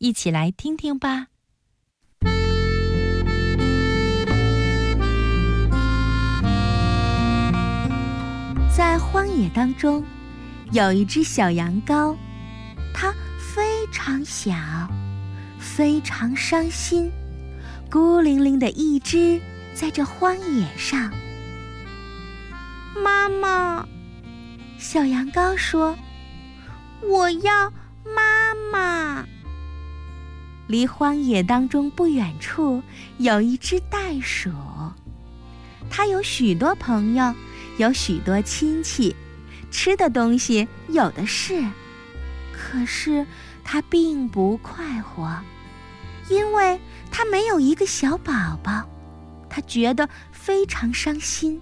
[0.00, 1.26] 一起来听听吧。
[8.74, 10.02] 在荒野当中，
[10.72, 12.16] 有一只小羊羔，
[12.94, 14.54] 它非常小，
[15.58, 17.12] 非常伤心，
[17.90, 19.38] 孤零零的一只
[19.74, 21.12] 在这荒野上。
[22.96, 23.86] 妈妈，
[24.78, 25.94] 小羊羔说
[27.06, 27.70] ：“我要
[28.16, 29.26] 妈妈。”
[30.70, 32.80] 离荒野当中不远处
[33.18, 34.52] 有一只袋鼠，
[35.90, 37.34] 它有许多朋友，
[37.76, 39.16] 有许多亲戚，
[39.72, 41.60] 吃的东西有的是，
[42.52, 43.26] 可是
[43.64, 45.36] 它并不快活，
[46.28, 46.78] 因为
[47.10, 48.88] 它没有一个小宝宝，
[49.48, 51.60] 它觉得非常伤心。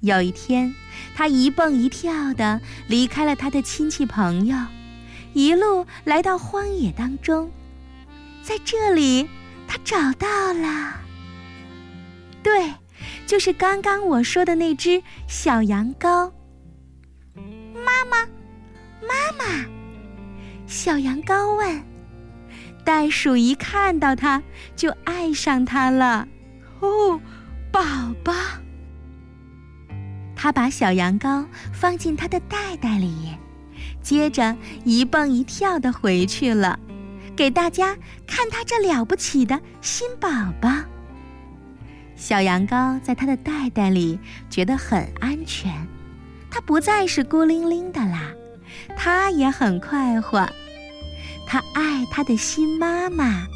[0.00, 0.74] 有一天，
[1.14, 4.56] 它一蹦一跳的离开了它的亲戚朋友，
[5.32, 7.48] 一路来到荒野当中。
[8.48, 9.28] 在这里，
[9.66, 10.94] 他找到了。
[12.42, 12.72] 对，
[13.26, 16.32] 就是刚刚我说的那只小羊羔。
[17.74, 18.24] 妈妈，
[19.02, 19.66] 妈妈，
[20.66, 21.84] 小羊羔问。
[22.86, 24.42] 袋鼠一看到它，
[24.74, 26.26] 就爱上它了。
[26.80, 27.20] 哦，
[27.70, 27.82] 宝
[28.24, 28.32] 宝。
[30.34, 33.36] 他把小羊羔放进他的袋袋里，
[34.00, 36.80] 接着一蹦一跳的回去了。
[37.38, 40.28] 给大家看他这了不起的新宝
[40.60, 40.68] 宝。
[42.16, 44.18] 小羊羔在他的袋袋里
[44.50, 45.72] 觉得很安全，
[46.50, 48.32] 它不再是孤零零的啦，
[48.96, 50.48] 它也很快活。
[51.46, 53.46] 它爱它的新妈妈，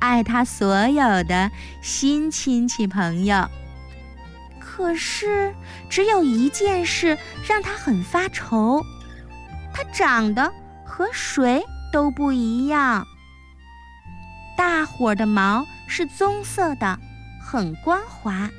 [0.00, 1.50] 爱它所有的
[1.82, 3.46] 新亲戚朋友。
[4.58, 5.54] 可是，
[5.90, 8.82] 只有一件事让它很发愁：
[9.74, 10.50] 它长得
[10.86, 13.06] 和谁都不一样。
[14.56, 16.98] 大伙儿的毛是棕色的，
[17.40, 18.50] 很光滑，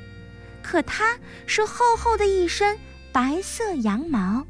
[0.62, 2.78] 可它是厚厚的一身
[3.12, 4.46] 白色羊毛。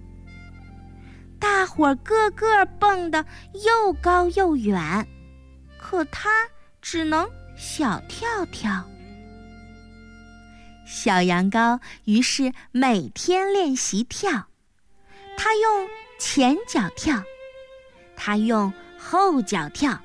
[1.41, 3.25] 大伙儿个个蹦得
[3.65, 5.07] 又高又远，
[5.81, 6.31] 可它
[6.83, 8.85] 只能小跳跳。
[10.85, 14.49] 小羊羔于是每天练习跳，
[15.37, 15.89] 它用
[16.19, 17.23] 前脚跳，
[18.17, 19.99] 它用后脚跳。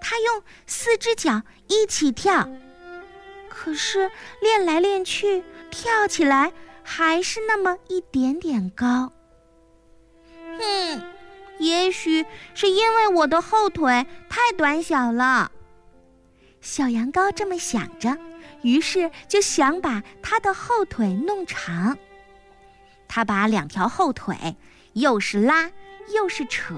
[0.00, 2.48] 他用四只脚一起跳，
[3.48, 6.52] 可是练来练去，跳起来
[6.82, 9.12] 还是那么一点点高。
[10.58, 11.02] 哼，
[11.58, 12.24] 也许
[12.54, 15.52] 是因为我的后腿太短小了。
[16.60, 18.16] 小羊羔这么想着，
[18.62, 21.96] 于是就想把他的后腿弄长。
[23.08, 24.56] 他把两条后腿
[24.92, 25.70] 又是拉
[26.14, 26.74] 又是扯。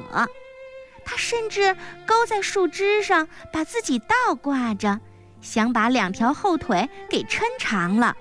[1.05, 1.77] 他甚至
[2.07, 5.01] 勾在树枝上，把自己倒挂着，
[5.41, 8.17] 想把两条后腿给抻长了。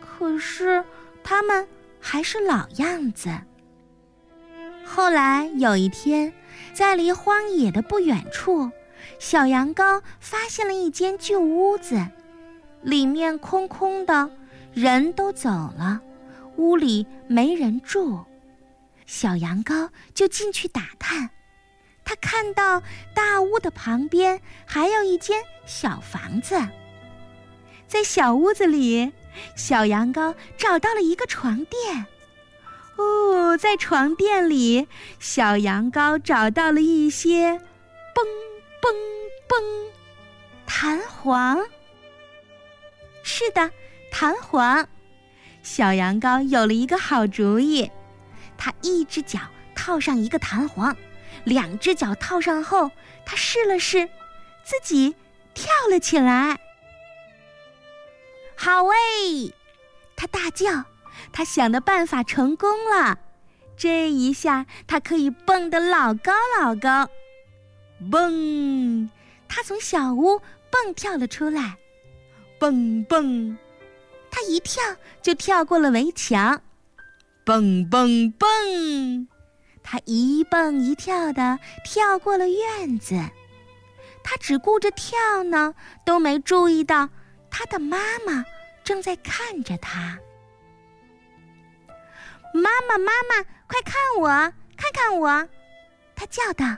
[0.00, 0.84] 可是
[1.22, 1.68] 他们
[2.00, 3.30] 还是老样子。
[4.84, 6.32] 后来有一天，
[6.72, 8.70] 在离荒野的不远处，
[9.18, 12.06] 小羊羔发现了一间旧屋子，
[12.82, 14.30] 里面空空的，
[14.72, 16.00] 人都走了，
[16.56, 18.24] 屋里没人住。
[19.04, 21.30] 小羊羔就进去打探。
[22.08, 22.82] 他看到
[23.12, 26.58] 大屋的旁边还有一间小房子，
[27.86, 29.12] 在小屋子里，
[29.54, 32.06] 小羊羔找到了一个床垫。
[32.96, 34.88] 哦，在床垫里，
[35.20, 38.24] 小羊羔找到了一些嘣
[38.80, 38.88] 嘣
[39.46, 39.90] 嘣
[40.64, 41.62] 弹簧。
[43.22, 43.70] 是的，
[44.10, 44.88] 弹簧。
[45.62, 47.90] 小羊羔有了一个好主意，
[48.56, 49.40] 他一只脚
[49.74, 50.96] 套上一个弹簧。
[51.44, 52.90] 两只脚套上后，
[53.24, 54.08] 他试了试，
[54.64, 55.14] 自己
[55.54, 56.58] 跳了起来。
[58.56, 59.54] 好诶！
[60.16, 60.84] 他大叫，
[61.32, 63.18] 他想的办法成功了。
[63.76, 67.08] 这一下，他可以蹦得老高老高。
[68.10, 69.08] 蹦！
[69.48, 71.76] 他从小屋蹦跳了出来。
[72.58, 73.56] 蹦蹦！
[74.30, 74.82] 他一跳
[75.22, 76.60] 就跳过了围墙。
[77.44, 79.28] 蹦蹦蹦！
[79.90, 83.14] 他一蹦一跳的跳过了院子，
[84.22, 85.74] 他只顾着跳呢，
[86.04, 87.08] 都没注意到
[87.50, 87.96] 他的妈
[88.26, 88.44] 妈
[88.84, 90.18] 正在看着他。
[92.52, 94.28] 妈妈，妈妈，快看我，
[94.76, 95.48] 看看我！
[96.14, 96.76] 他叫道：“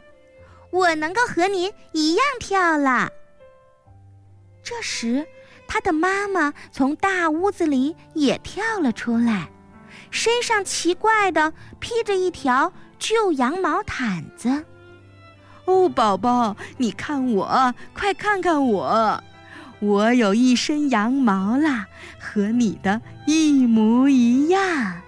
[0.70, 3.10] 我能够和您一样跳了。”
[4.62, 5.26] 这时，
[5.66, 9.50] 他的妈妈从大屋子里也跳了出来，
[10.12, 12.72] 身上奇怪的披着一条。
[13.00, 14.64] 旧羊毛毯子，
[15.64, 19.24] 哦，宝宝，你看我，快看看我，
[19.80, 21.88] 我有一身羊毛啦，
[22.20, 25.00] 和你的一模一样。”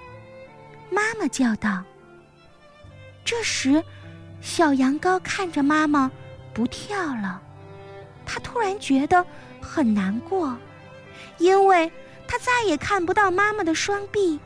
[0.91, 1.85] 妈妈叫道。
[3.25, 3.85] 这时，
[4.41, 6.11] 小羊羔看着妈妈，
[6.55, 7.41] 不跳了。
[8.25, 9.25] 他突然觉得
[9.61, 10.57] 很难过，
[11.37, 11.93] 因为
[12.27, 14.41] 他再也看不到妈妈的双臂，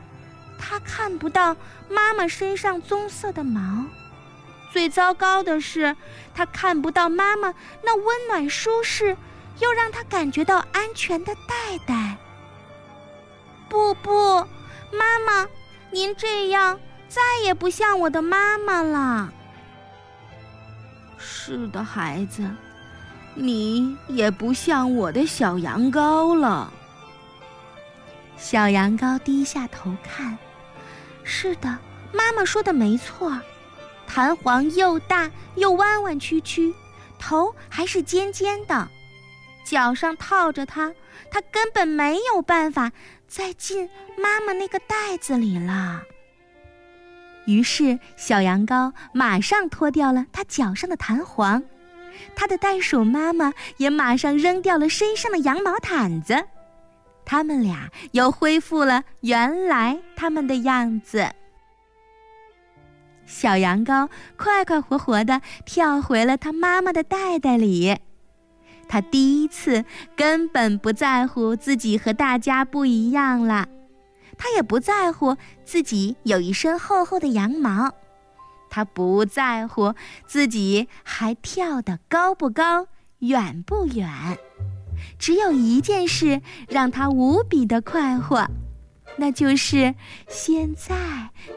[0.57, 1.55] 他看不到
[1.89, 3.85] 妈妈身上棕色的毛。
[4.71, 5.95] 最糟糕的是，
[6.33, 9.15] 他看不到妈妈那温暖舒适
[9.59, 12.17] 又让他感觉到安全的袋袋。
[13.69, 14.39] 不不，
[14.91, 15.47] 妈妈，
[15.91, 16.79] 您这样。
[17.09, 19.31] 再也不像我的妈妈了。
[21.17, 22.45] 是的，孩子，
[23.33, 26.71] 你也不像我的小羊羔了。
[28.35, 30.37] 小羊羔低下头看，
[31.27, 31.77] 是的，
[32.13, 33.37] 妈妈说的没错，
[34.07, 36.73] 弹簧又大又弯弯曲曲，
[37.19, 38.87] 头还是尖尖的，
[39.65, 40.93] 脚上套着它，
[41.29, 42.91] 它根本没有办法
[43.27, 46.01] 再进妈妈那个袋子里了。
[47.45, 51.61] 于是，小羊羔马上脱掉了它脚上的弹簧，
[52.35, 56.45] 它的袋鼠妈妈也马上扔掉了身上的羊毛毯子，
[57.29, 61.29] 他们俩又恢复了原来他们的样子。
[63.25, 67.97] 小羊羔快快活活地跳回了它妈妈的袋袋里，
[68.87, 69.83] 它第一次
[70.15, 73.67] 根本不在乎自己和大家不一样了。
[74.37, 75.35] 他也不在乎
[75.65, 77.91] 自己有一身厚厚的羊毛，
[78.69, 79.93] 他不在乎
[80.25, 82.87] 自己还跳得高不高、
[83.19, 84.07] 远不远。
[85.17, 88.49] 只有一件事让他无比的快活，
[89.17, 89.95] 那就是
[90.27, 90.95] 现在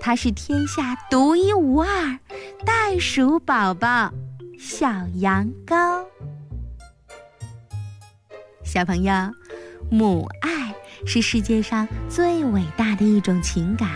[0.00, 2.18] 他是天下独一无二
[2.64, 4.12] 袋鼠宝宝——
[4.58, 6.04] 小羊羔。
[8.64, 9.12] 小朋友，
[9.90, 10.74] 母爱。
[11.06, 13.88] 是世界上最伟大的一种情感，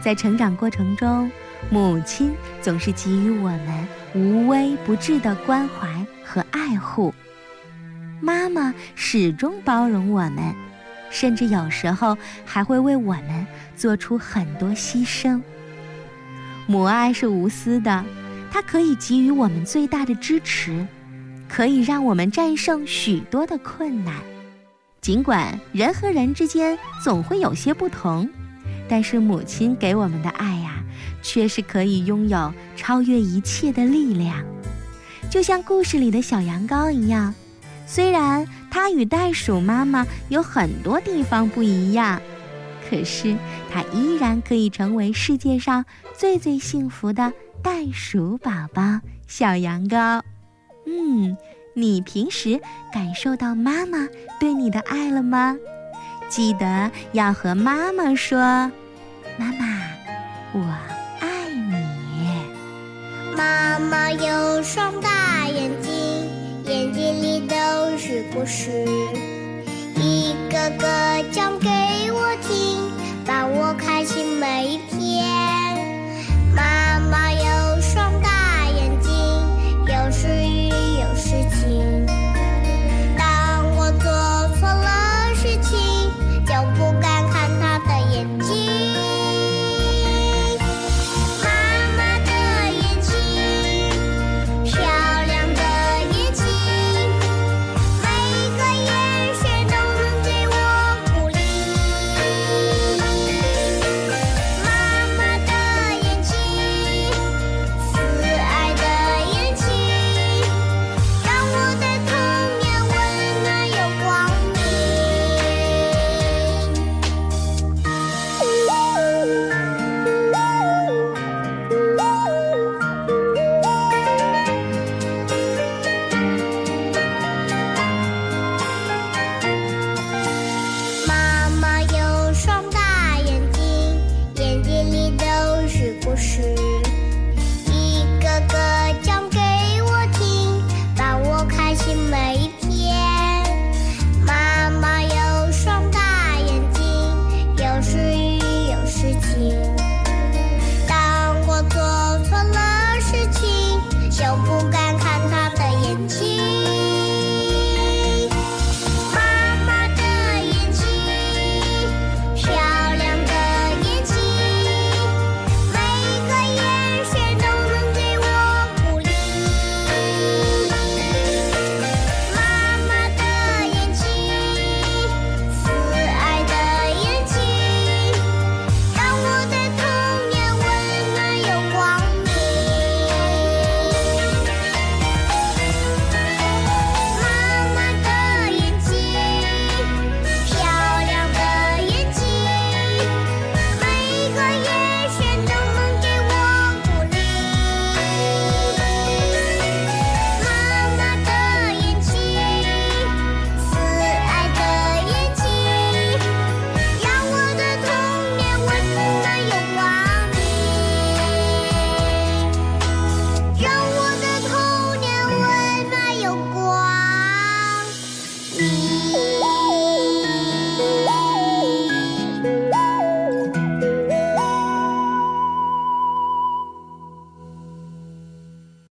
[0.00, 1.30] 在成长过程中，
[1.68, 2.32] 母亲
[2.62, 7.12] 总是给予我们无微不至的关怀和爱护。
[8.24, 10.54] 妈妈始终包容我们，
[11.10, 15.42] 甚至有时候还会为我们做出很多牺牲。
[16.68, 18.04] 母爱是无私的，
[18.48, 20.86] 它可以给予我们最大的支持，
[21.48, 24.14] 可以让我们战胜许多的困难。
[25.00, 28.30] 尽管人和人之间总会有些不同，
[28.88, 30.76] 但是母亲给我们的爱呀，
[31.22, 34.44] 却是可以拥有超越一切的力量。
[35.28, 37.34] 就像故事里的小羊羔一样，
[37.86, 42.20] 虽然它与袋鼠妈妈有很多地方不一样，
[42.88, 43.36] 可是
[43.72, 45.84] 它依然可以成为世界上
[46.16, 47.32] 最最幸福的
[47.62, 50.20] 袋鼠宝宝——小羊羔。
[50.86, 51.36] 嗯。
[51.74, 52.60] 你平时
[52.92, 54.06] 感受到妈妈
[54.38, 55.56] 对你的爱了吗？
[56.28, 58.38] 记得要和妈妈说
[59.40, 59.80] ：“妈妈，
[60.52, 60.60] 我
[61.20, 62.44] 爱你。”
[63.34, 65.11] 妈妈有双大
[68.34, 68.70] 故事
[69.96, 71.68] 一个个讲给
[72.12, 72.90] 我听
[73.26, 74.81] 把我开心每一